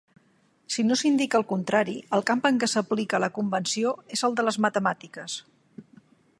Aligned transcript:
Si 0.75 0.85
no 0.87 0.95
s'indica 1.01 1.37
el 1.39 1.45
contrari, 1.51 1.95
el 2.17 2.25
camp 2.31 2.41
en 2.51 2.57
què 2.63 2.71
s'aplica 2.73 3.21
la 3.25 3.31
convenció 3.37 3.95
és 4.17 4.27
el 4.29 4.39
de 4.41 4.47
les 4.51 4.59
matemàtiques. 4.69 5.41